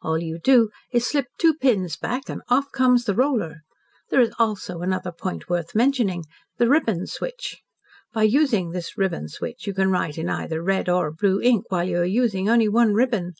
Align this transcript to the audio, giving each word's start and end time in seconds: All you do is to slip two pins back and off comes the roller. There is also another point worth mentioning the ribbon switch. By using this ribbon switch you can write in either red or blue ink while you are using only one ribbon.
All 0.00 0.16
you 0.18 0.38
do 0.38 0.70
is 0.92 1.02
to 1.06 1.10
slip 1.10 1.26
two 1.40 1.54
pins 1.54 1.96
back 1.96 2.28
and 2.28 2.40
off 2.48 2.70
comes 2.70 3.04
the 3.04 3.16
roller. 3.16 3.62
There 4.10 4.20
is 4.20 4.32
also 4.38 4.78
another 4.80 5.10
point 5.10 5.48
worth 5.48 5.74
mentioning 5.74 6.24
the 6.56 6.68
ribbon 6.68 7.08
switch. 7.08 7.60
By 8.12 8.22
using 8.22 8.70
this 8.70 8.96
ribbon 8.96 9.26
switch 9.26 9.66
you 9.66 9.74
can 9.74 9.90
write 9.90 10.18
in 10.18 10.28
either 10.30 10.62
red 10.62 10.88
or 10.88 11.10
blue 11.10 11.40
ink 11.42 11.64
while 11.70 11.82
you 11.82 11.98
are 11.98 12.04
using 12.04 12.48
only 12.48 12.68
one 12.68 12.94
ribbon. 12.94 13.32